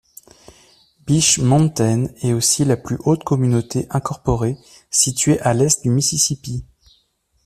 Beech 1.05 1.37
Mountain 1.37 2.07
est 2.23 2.31
ainsi 2.31 2.65
la 2.65 2.75
plus 2.75 2.97
haute 3.05 3.23
communauté 3.23 3.85
incorporée 3.91 4.57
située 4.89 5.39
à 5.41 5.53
l'est 5.53 5.83
du 5.83 5.91
Mississippi. 5.91 6.65